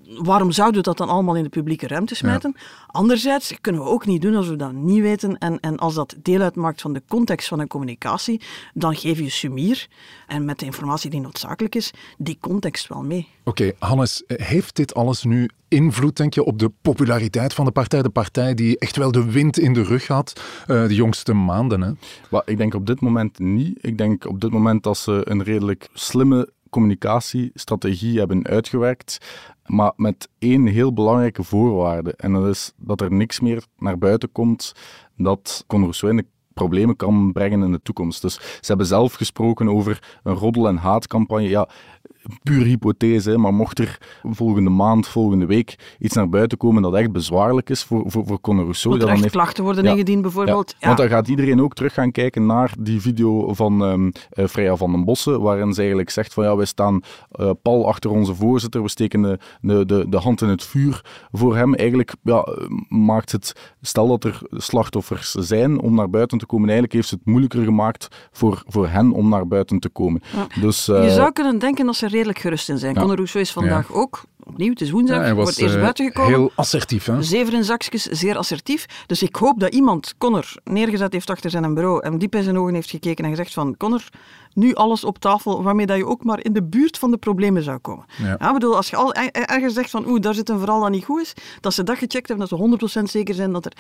[0.01, 2.57] waarom zouden we dat dan allemaal in de publieke ruimte smijten?
[2.87, 5.39] Anderzijds kunnen we ook niet doen als we dat niet weten.
[5.39, 8.41] En, en als dat deel uitmaakt van de context van een communicatie,
[8.75, 9.89] dan geef je sumier
[10.27, 13.29] en met de informatie die noodzakelijk is, die context wel mee.
[13.45, 18.03] Oké, Hannes, heeft dit alles nu invloed, denk je, op de populariteit van de partij?
[18.03, 21.81] De partij die echt wel de wind in de rug had uh, de jongste maanden.
[21.81, 21.93] Hè?
[22.31, 23.79] Well, ik denk op dit moment niet.
[23.81, 29.19] Ik denk op dit moment dat ze een redelijk slimme communicatiestrategie hebben uitgewerkt,
[29.67, 32.15] maar met één heel belangrijke voorwaarde.
[32.17, 34.73] En dat is dat er niks meer naar buiten komt
[35.17, 38.23] dat Conor Rousseau in de problemen kan brengen in de toekomst.
[38.23, 41.49] Dus ze hebben zelf gesproken over een roddel- en haatcampagne.
[41.49, 41.69] Ja,
[42.43, 47.13] puur hypothese, maar mocht er volgende maand, volgende week iets naar buiten komen dat echt
[47.13, 48.99] bezwaarlijk is voor, voor, voor Conor Rousseau...
[48.99, 49.35] Dat er echt heeft...
[49.35, 50.75] klachten worden ingediend bijvoorbeeld.
[50.79, 54.13] Ja, Want dan gaat iedereen ook terug gaan kijken naar die video van um,
[54.49, 57.01] Freya van den Bossen, waarin ze eigenlijk zegt van ja, wij staan
[57.41, 61.05] uh, pal achter onze voorzitter, we steken de, de, de, de, hand in het vuur
[61.33, 61.75] voor hem.
[61.75, 62.47] Eigenlijk ja,
[62.89, 67.15] maakt het, stel dat er slachtoffers zijn om naar buiten te komen, eigenlijk heeft ze
[67.15, 70.23] het moeilijker gemaakt voor, voor hen om naar buiten te komen.
[70.61, 72.95] Dus, uh, Je zou kunnen denken dat ze redelijk gerust in zijn.
[72.95, 73.01] Ja.
[73.01, 76.31] Conor Rousseau is vandaag ook, opnieuw, het is woensdag, ja, wordt eerst uh, buiten gekomen.
[76.31, 77.23] Heel assertief, hè?
[77.23, 78.87] Zeven in zakjes, zeer assertief.
[79.07, 82.59] Dus ik hoop dat iemand Conor neergezet heeft achter zijn bureau en diep in zijn
[82.59, 84.09] ogen heeft gekeken en gezegd van, Conor,
[84.55, 87.63] nu alles op tafel waarmee dat je ook maar in de buurt van de problemen
[87.63, 88.05] zou komen.
[88.23, 88.37] Ja.
[88.39, 91.05] ja bedoel, als je al ergens zegt van, oeh, daar zit een verhaal dat niet
[91.05, 93.73] goed is, dat ze dat gecheckt hebben, dat ze 100% zeker zijn dat er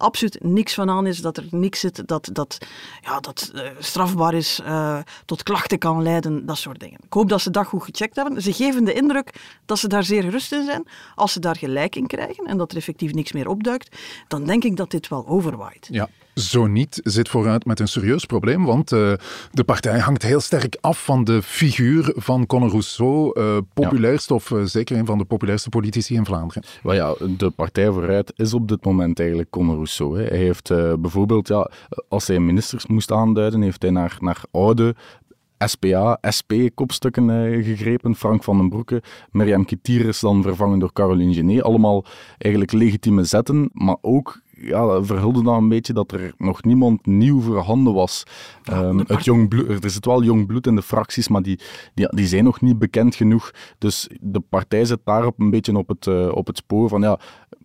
[0.00, 2.58] absoluut niks van aan is, dat er niks zit dat, dat,
[3.00, 6.98] ja, dat uh, strafbaar is, uh, tot klachten kan leiden, dat soort dingen.
[7.04, 8.42] Ik hoop dat ze dat goed gecheckt hebben.
[8.42, 10.86] Ze geven de indruk dat ze daar zeer gerust in zijn.
[11.14, 13.96] Als ze daar gelijk in krijgen en dat er effectief niks meer opduikt,
[14.28, 15.88] dan denk ik dat dit wel overwaait.
[15.90, 19.12] Ja, zo niet zit vooruit met een serieus probleem, want uh,
[19.52, 24.34] de partij hangt heel sterk af van de figuur van Conor Rousseau, uh, populairst ja.
[24.34, 26.62] of uh, zeker een van de populairste politici in Vlaanderen.
[26.82, 30.18] Ja, de partij vooruit is op dit moment eigenlijk Conor Rousseau.
[30.18, 30.24] Hè.
[30.26, 30.68] Hij heeft
[31.00, 31.70] bijvoorbeeld, ja,
[32.08, 34.94] als hij ministers moest aanduiden, heeft hij naar, naar oude
[35.58, 37.28] SPA, SP-kopstukken
[37.64, 38.14] gegrepen.
[38.14, 41.62] Frank van den Broeke, Mirjam Kitieres dan vervangen door Caroline Genet.
[41.62, 42.04] Allemaal
[42.38, 47.40] eigenlijk legitieme zetten, maar ook ja, verhulde dan een beetje dat er nog niemand nieuw
[47.40, 48.24] voorhanden was.
[48.72, 51.60] Um, het jong bloed, er zit wel jong bloed in de fracties, maar die,
[51.94, 53.50] die, die zijn nog niet bekend genoeg.
[53.78, 57.18] Dus de partij zit daarop een beetje op het, uh, op het spoor van ja,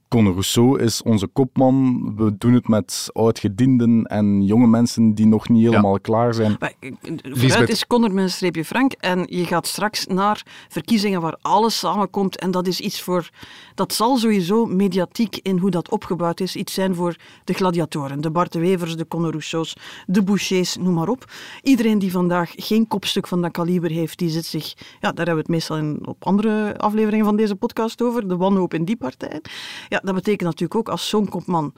[0.08, 2.14] Conor Rousseau is onze kopman.
[2.16, 6.00] We doen het met oudgedienden en jonge mensen die nog niet helemaal ja.
[6.02, 6.56] klaar zijn.
[6.60, 6.92] Maar, eh,
[7.24, 11.80] vooruit is Conor met een streepje Frank en je gaat straks naar verkiezingen waar alles
[11.80, 13.30] samenkomt en dat is iets voor...
[13.76, 18.22] Dat zal sowieso mediatiek in hoe dat opgebouwd is iets zijn voor de gladiatoren.
[18.22, 21.32] De Bart de Wevers, de Conor Rousseaus, de Bouchers, noem maar op.
[21.62, 24.74] Iedereen die vandaag geen kopstuk van dat kaliber heeft, die zit zich...
[24.78, 28.28] Ja, daar hebben we het meestal in, op andere afleveringen van deze podcast over.
[28.28, 29.42] De wanhoop in die partij.
[29.90, 31.74] Ja, dat betekent natuurlijk ook als zo'n kopman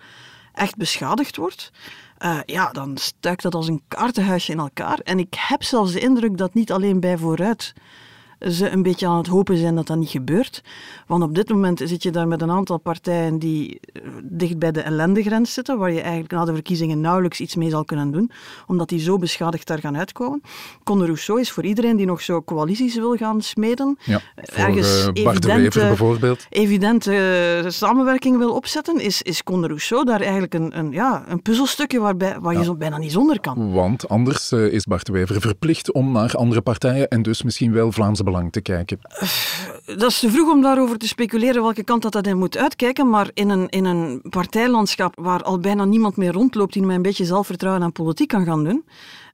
[0.54, 1.72] echt beschadigd wordt,
[2.20, 5.00] uh, ja, dan stuikt dat als een kaartenhuisje in elkaar.
[5.00, 7.74] En ik heb zelfs de indruk dat niet alleen bij vooruit
[8.40, 10.64] ze een beetje aan het hopen zijn dat dat niet gebeurt.
[11.08, 14.72] Want op dit moment zit je daar met een aantal partijen die eh, dicht bij
[14.72, 18.32] de ellendegrens zitten, waar je eigenlijk na de verkiezingen nauwelijks iets mee zal kunnen doen,
[18.68, 20.42] omdat die zo beschadigd daar gaan uitkomen.
[20.84, 25.08] Conor Rousseau is voor iedereen die nog zo coalities wil gaan smeden, ja, voor, ergens
[25.14, 26.46] uh, evidente, bijvoorbeeld.
[26.50, 32.00] evidente samenwerking wil opzetten, is, is Conor Rousseau daar eigenlijk een, een, ja, een puzzelstukje
[32.00, 33.72] waarbij, waar je zo bijna niet zonder kan.
[33.72, 38.24] Want anders is Bart Wever verplicht om naar andere partijen en dus misschien wel Vlaamse
[38.32, 39.00] belang te kijken?
[39.86, 43.10] Dat is te vroeg om daarover te speculeren welke kant dat, dat in moet uitkijken.
[43.10, 47.02] Maar in een, in een partijlandschap waar al bijna niemand meer rondloopt die met een
[47.02, 48.86] beetje zelfvertrouwen aan politiek kan gaan doen,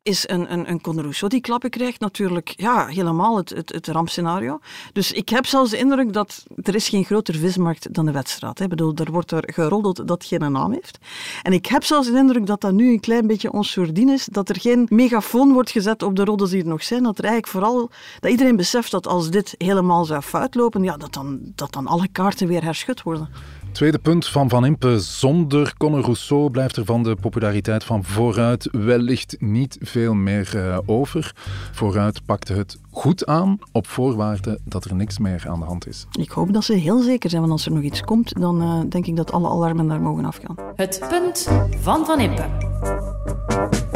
[0.03, 3.87] is een, een, een Conor Rousseau die klappen krijgt natuurlijk ja, helemaal het, het, het
[3.87, 4.59] rampscenario.
[4.93, 8.59] Dus ik heb zelfs de indruk dat er is geen groter vismarkt dan de wedstrijd.
[8.59, 10.97] Ik bedoel, er wordt er geroddeld dat geen naam heeft.
[11.43, 14.49] En ik heb zelfs de indruk dat dat nu een klein beetje onsoordien is, dat
[14.49, 17.53] er geen megafoon wordt gezet op de roddels die er nog zijn, dat er eigenlijk
[17.53, 17.89] vooral,
[18.19, 22.07] dat iedereen beseft dat als dit helemaal zou foutlopen, ja, dat, dan, dat dan alle
[22.11, 23.29] kaarten weer herschud worden.
[23.73, 24.99] Tweede punt van Van Impe.
[24.99, 30.77] Zonder Conor Rousseau blijft er van de populariteit van Vooruit wellicht niet veel meer uh,
[30.85, 31.35] over.
[31.71, 36.05] Vooruit pakte het goed aan, op voorwaarde dat er niks meer aan de hand is.
[36.11, 38.89] Ik hoop dat ze heel zeker zijn, want als er nog iets komt, dan uh,
[38.89, 40.55] denk ik dat alle alarmen daar mogen afgaan.
[40.75, 41.49] Het punt
[41.81, 43.91] van Van Impe.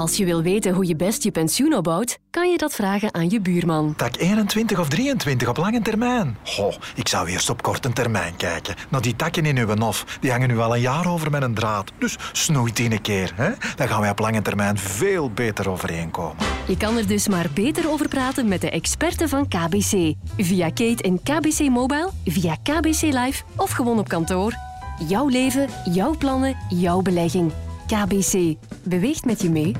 [0.00, 3.30] Als je wil weten hoe je best je pensioen opbouwt, kan je dat vragen aan
[3.30, 3.94] je buurman.
[3.96, 6.36] Tak 21 of 23 op lange termijn?
[6.44, 8.74] Goh, ik zou eerst op korte termijn kijken.
[8.88, 11.54] Naar die takken in uw nof, die hangen nu al een jaar over met een
[11.54, 11.92] draad.
[11.98, 13.50] Dus snoeit die een keer, hè?
[13.76, 16.36] Dan gaan wij op lange termijn veel beter overeenkomen.
[16.66, 20.14] Je kan er dus maar beter over praten met de experten van KBC.
[20.36, 24.54] Via Kate en KBC Mobile, via KBC Live of gewoon op kantoor.
[25.08, 27.52] Jouw leven, jouw plannen, jouw belegging.
[27.90, 28.54] KBC.
[28.82, 29.74] Beweegt met je mee.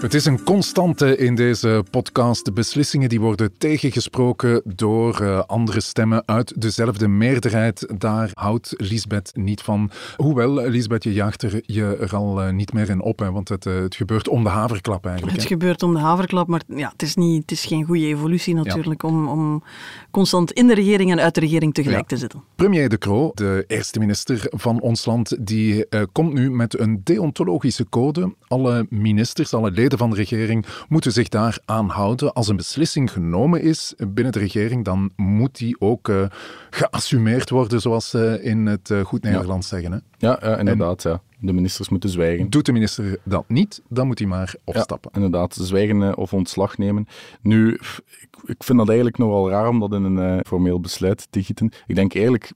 [0.00, 2.44] Het is een constante in deze podcast.
[2.44, 7.86] De beslissingen die worden tegengesproken door uh, andere stemmen uit dezelfde meerderheid.
[7.98, 9.90] Daar houdt Lisbeth niet van.
[10.16, 13.48] Hoewel, Lisbeth, je jaagt er je er al uh, niet meer in op, hè, want
[13.48, 15.36] het, het, gebeurt om de haverklap eigenlijk.
[15.36, 15.54] Het hè?
[15.54, 19.02] gebeurt om de haverklap, maar ja, het, is niet, het is geen goede evolutie natuurlijk
[19.02, 19.08] ja.
[19.08, 19.62] om, om
[20.10, 22.06] constant in de regering en uit de regering tegelijk ja.
[22.06, 22.42] te zitten.
[22.54, 27.88] Premier De Croo, de eerste minister van ons land, die komt nu met een deontologische
[27.88, 28.34] code.
[28.48, 32.32] Alle ministers, alle leden van de regering moeten zich daar aan houden.
[32.32, 36.26] Als een beslissing genomen is binnen de regering, dan moet die ook uh,
[36.70, 39.76] geassumeerd worden, zoals ze in het uh, goed Nederlands ja.
[39.76, 39.92] zeggen.
[39.92, 40.26] Hè?
[40.26, 41.04] Ja, ja, inderdaad.
[41.04, 41.20] En ja.
[41.38, 42.50] De ministers moeten zwijgen.
[42.50, 45.10] Doet de minister dat niet, dan moet hij maar opstappen.
[45.12, 47.06] Ja, inderdaad, zwijgen of ontslag nemen.
[47.42, 47.72] Nu,
[48.20, 51.72] ik, ik, vind dat eigenlijk nogal raar om dat in een formeel besluit te gieten.
[51.86, 52.52] Ik denk eigenlijk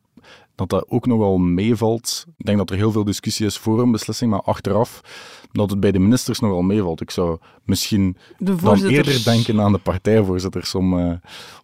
[0.59, 2.25] dat dat ook nogal meevalt.
[2.37, 5.01] Ik denk dat er heel veel discussie is voor een beslissing, maar achteraf
[5.53, 7.01] dat het bij de ministers nogal meevalt.
[7.01, 11.13] Ik zou misschien dan eerder denken aan de partijvoorzitters om, uh,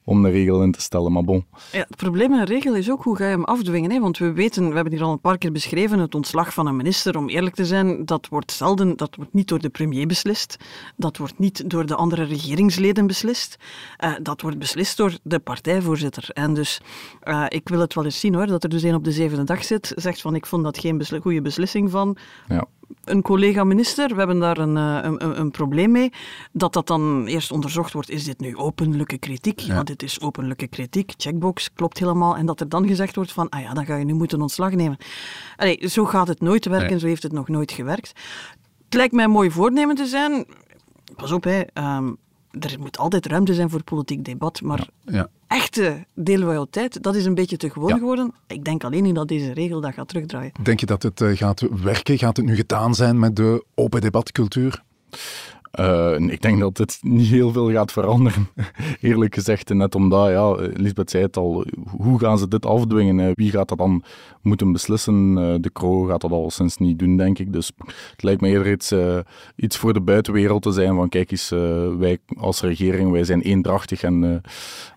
[0.05, 1.45] om de regel in te stellen, maar bon.
[1.73, 3.91] Ja, het probleem met een regel is ook hoe ga je hem afdwingen.
[3.91, 4.01] Hè?
[4.01, 6.77] Want we weten, we hebben hier al een paar keer beschreven, het ontslag van een
[6.77, 10.57] minister, om eerlijk te zijn, dat wordt zelden, dat wordt niet door de premier beslist,
[10.97, 13.57] dat wordt niet door de andere regeringsleden beslist,
[14.05, 16.31] uh, dat wordt beslist door de partijvoorzitter.
[16.33, 16.81] En dus,
[17.25, 19.65] uh, ik wil het wel eens zien hoor, dat er dus op de zevende dag
[19.65, 22.17] zit, zegt van ik vond dat geen besli goede beslissing van
[22.49, 22.65] ja.
[23.05, 26.13] een collega-minister, we hebben daar een, een, een, probleem mee,
[26.53, 29.61] dat dat dan eerst onderzocht wordt, is dit nu openlijke kritiek?
[29.61, 33.33] Ja, ja dit is openlijke kritiek, checkbox, klopt helemaal, en dat er dan gezegd wordt
[33.33, 34.99] van, ah ja, dan ga je nu moeten ontslag nemen.
[35.57, 36.99] Allee, zo gaat het nooit werken, nee.
[36.99, 38.13] zo heeft het nog nooit gewerkt.
[38.85, 40.47] Het lijkt mij een mooi voornemen te zijn,
[41.17, 41.63] pas op hè,
[41.97, 42.19] um,
[42.61, 45.29] er moet altijd ruimte zijn voor politiek debat, maar ja, ja.
[45.47, 47.99] echte deelloyaliteit, dat is een beetje te gewoon ja.
[47.99, 48.33] geworden.
[48.47, 50.53] Ik denk alleen niet dat deze regel dat gaat terugdraaien.
[50.63, 52.19] Denk je dat het uh, gaat werken?
[52.19, 54.83] Gaat het nu gedaan zijn met de open debatcultuur?
[55.81, 58.49] Uh, ik denk dat het niet heel veel gaat veranderen,
[59.01, 59.69] eerlijk gezegd.
[59.69, 63.33] Net omdat, ja, Lisbeth zei het al, hoe gaan ze dit afdwingen?
[63.35, 64.05] Wie gaat dat dan
[64.43, 65.35] moeten beslissen?
[65.63, 67.53] De Croo gaat dat al sinds niet doen, denk ik.
[67.53, 67.71] Dus
[68.11, 69.19] het lijkt me eerder iets, uh,
[69.57, 73.41] iets voor de buitenwereld te zijn van kijk eens, uh, wij als regering, wij zijn
[73.41, 74.43] eendrachtig en...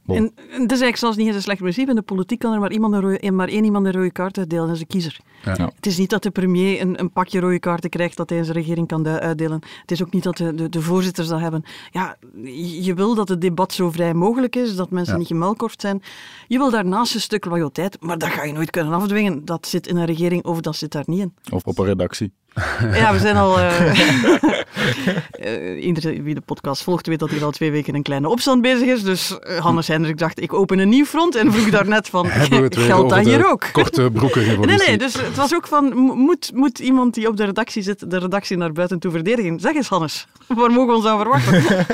[0.08, 0.16] Bon.
[0.16, 1.90] En, en dat is eigenlijk zelfs niet eens een slecht principe.
[1.90, 4.38] In de politiek kan er maar, iemand een rode, maar één iemand een rode kaart
[4.38, 5.20] uitdelen, dat is de kiezer.
[5.44, 5.54] Ja.
[5.58, 5.72] Ja.
[5.76, 8.46] Het is niet dat de premier een, een, pakje rode kaarten krijgt dat hij in
[8.46, 9.62] zijn regering kan uitdelen.
[9.82, 11.64] Het is ook niet dat de, de, de voorzitters dat hebben.
[11.92, 12.18] Ja,
[12.82, 15.20] je wil dat het debat zo vrij mogelijk is, dat mensen ja.
[15.20, 16.02] niet gemelkorfd zijn.
[16.48, 19.46] Je wil daarnaast een stuk loyaliteit, maar dat ga je nooit kunnen afdwingen.
[19.46, 21.34] Dat zit in een regering of dat zit daar niet in.
[21.50, 22.34] Of op een redactie.
[22.94, 23.58] Ja, we zijn al.
[25.40, 28.30] Uh, uh, iedereen wie de podcast volgt, weet dat hij al twee weken een kleine
[28.30, 29.04] opstand bezig is.
[29.04, 31.36] Dus uh, Hannes Hendrik dacht: ik open een nieuw front.
[31.36, 32.28] En vroeg daarnet van:
[32.70, 33.70] geldt dat hier ook?
[33.72, 34.60] Korte broeken.
[34.68, 38.12] nee, nee, dus het was ook van: moet, moet iemand die op de redactie zit,
[38.12, 39.60] de redactie naar buiten toe verdedigen?
[39.60, 41.86] Zeg eens, Hannes, waar mogen we ons aan verwachten?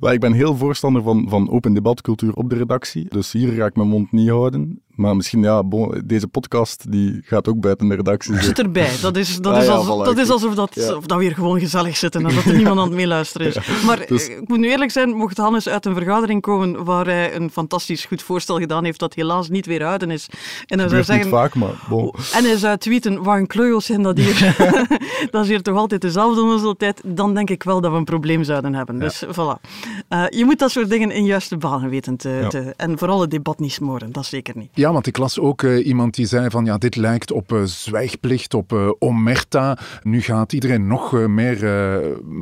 [0.00, 3.06] Ik ben heel voorstander van, van open debatcultuur op de redactie.
[3.08, 4.80] Dus hier ga ik mijn mond niet houden.
[4.96, 8.42] Maar misschien, ja, bon, deze podcast die gaat ook buiten de redactie.
[8.42, 8.90] Zit erbij.
[9.00, 10.94] Dat is, dat ah, is, alsof, ja, voilà, dat, is alsof dat, ja.
[10.94, 13.54] of dat we hier gewoon gezellig zitten en dat er niemand aan het meeluisteren is.
[13.66, 14.28] Ja, maar dus...
[14.28, 18.04] ik moet nu eerlijk zijn, mocht Hannes uit een vergadering komen waar hij een fantastisch
[18.04, 20.28] goed voorstel gedaan heeft dat helaas niet weer uit is.
[20.66, 22.14] En hij zou zeggen, vaak, maar bon.
[22.32, 24.56] En hij zou tweeten, wat een kleujels zijn dat hier.
[25.30, 27.00] dat is hier toch altijd dezelfde onnozelheid.
[27.04, 28.98] Dan denk ik wel dat we een probleem zouden hebben.
[28.98, 29.60] Dus voilà.
[30.08, 33.30] Uh, je moet dat soort dingen in juiste banen weten te, te, en vooral het
[33.30, 34.70] debat niet smoren, dat zeker niet.
[34.86, 37.62] Ja, want ik las ook uh, iemand die zei van ja, dit lijkt op uh,
[37.62, 39.78] zwijgplicht, op uh, omerta.
[40.02, 41.64] Nu gaat iedereen nog meer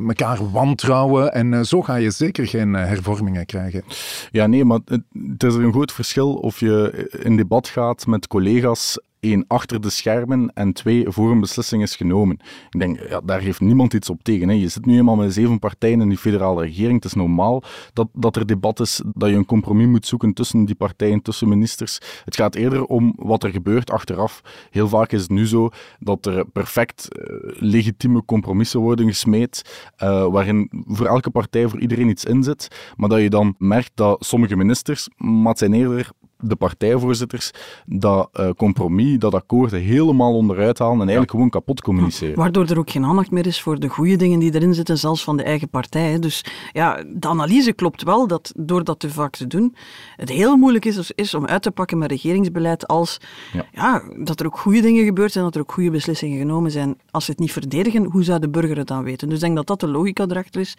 [0.08, 3.82] elkaar wantrouwen en zo ga je zeker geen hervormingen krijgen.
[4.30, 8.98] Ja, nee, maar het is een groot verschil of je in debat gaat met collega's
[9.24, 12.38] één, achter de schermen en twee, voor een beslissing is genomen.
[12.70, 14.48] Ik denk, ja, daar heeft niemand iets op tegen.
[14.48, 14.54] Hè.
[14.54, 16.94] Je zit nu eenmaal met zeven partijen in die federale regering.
[16.94, 20.64] Het is normaal dat, dat er debat is, dat je een compromis moet zoeken tussen
[20.64, 22.00] die partijen, tussen ministers.
[22.24, 24.40] Het gaat eerder om wat er gebeurt achteraf.
[24.70, 27.24] Heel vaak is het nu zo dat er perfect uh,
[27.58, 29.62] legitieme compromissen worden gesmeed,
[30.02, 33.90] uh, waarin voor elke partij, voor iedereen iets in zit, maar dat je dan merkt
[33.94, 36.10] dat sommige ministers, maar het zijn eerder
[36.48, 37.50] de partijvoorzitters
[37.86, 42.36] dat uh, compromis, dat akkoord helemaal onderuit halen en eigenlijk gewoon kapot communiceren.
[42.36, 45.24] Waardoor er ook geen aandacht meer is voor de goede dingen die erin zitten, zelfs
[45.24, 46.18] van de eigen partij.
[46.18, 49.74] Dus ja, de analyse klopt wel dat door dat te vaak te doen,
[50.16, 53.18] het heel moeilijk is, is om uit te pakken met regeringsbeleid als
[53.52, 53.66] ja.
[53.72, 54.02] ja.
[54.16, 56.96] dat er ook goede dingen gebeurd zijn, dat er ook goede beslissingen genomen zijn.
[57.10, 59.28] Als ze het niet verdedigen, hoe zou de burger het dan weten?
[59.28, 60.76] Dus ik denk dat dat de logica erachter is.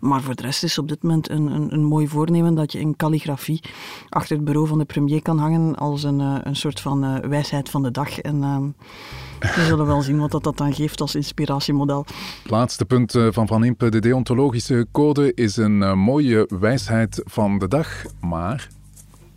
[0.00, 2.80] Maar voor de rest is op dit moment een, een, een mooi voornemen dat je
[2.80, 3.60] in calligrafie
[4.08, 7.16] achter het bureau van de premier kan hangen als een, eh, een soort van uh,
[7.16, 8.20] wijsheid van de dag.
[8.20, 8.56] En uh,
[9.56, 12.04] we zullen wel zien wat dat, dat dan geeft als inspiratiemodel.
[12.44, 13.88] Laatste punt eh, van Van Impe.
[13.88, 18.68] De deontologische code is een mooie wijsheid van de dag, maar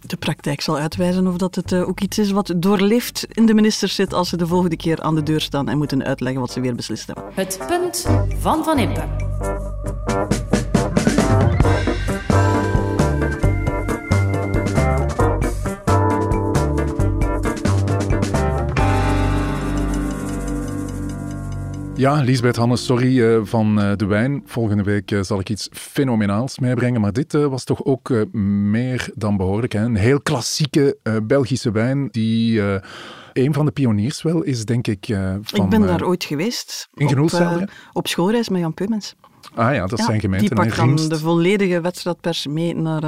[0.02, 3.96] de praktijk zal uitwijzen of dat het ook iets is wat doorleeft in de ministers
[3.96, 6.60] zit als ze de volgende keer aan de deur staan en moeten uitleggen wat ze
[6.62, 7.26] weer beslist hebben.
[7.34, 8.08] Het punt
[8.40, 10.37] van Van Impe.
[21.98, 24.42] Ja, Lisbeth Hannes, sorry uh, van uh, de wijn.
[24.46, 27.02] Volgende week uh, zal ik iets fenomenaals meebrengen.
[27.02, 29.74] Maar dit was toch ook meer dan behoorlijk.
[29.74, 29.84] Hè?
[29.84, 32.62] Een heel klassieke Belgische wijn die
[33.34, 35.06] een van de pioniers wel is, denk ik.
[35.42, 36.88] van, ik ben daar ooit geweest.
[36.94, 39.16] In Op, op schoolreis met Jan Peumens.
[39.56, 40.56] Ah ja, dat zijn gemeenten.
[40.56, 43.02] Die pakt dan de volledige wedstrijdpers mee naar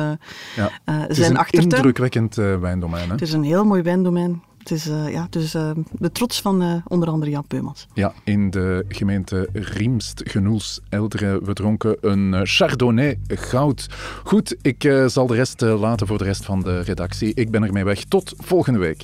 [0.56, 0.72] ja.
[1.08, 1.38] zijn achtertuin.
[1.38, 3.06] Het is een indrukwekkend wijndomein.
[3.06, 3.12] Hè?
[3.12, 4.44] Het is een heel mooi wijndomein.
[4.70, 5.52] Het is uh, ja, dus,
[5.92, 7.88] de trots van uh, onder andere Jan Peumans.
[7.94, 13.88] Ja, in de gemeente Riemst, Genoels, Elderen, we dronken een Chardonnay goud.
[14.24, 17.34] Goed, ik zal de rest laten voor de rest van de redactie.
[17.34, 18.04] Ik ben ermee weg.
[18.04, 19.04] Tot volgende week.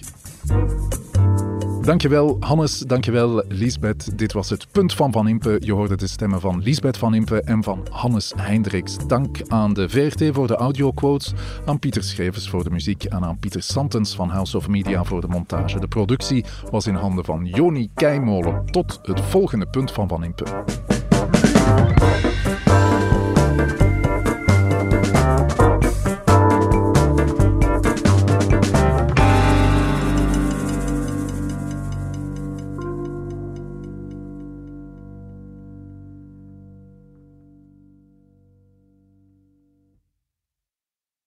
[1.86, 4.18] Dankjewel Hannes, dankjewel Liesbeth.
[4.18, 5.58] Dit was het punt van Van Impe.
[5.60, 8.98] Je hoorde de stemmen van Liesbeth Van Impe en van Hannes Hendricks.
[9.08, 11.34] Dank aan de VRT voor de audioquotes,
[11.66, 15.22] aan Pieter Schrevers voor de muziek en aan Pieter Santens van House of Media voor
[15.22, 15.80] de montage.
[15.80, 18.66] De productie was in handen van Joni Keimolen.
[18.66, 20.44] Tot het volgende punt van Van Impe.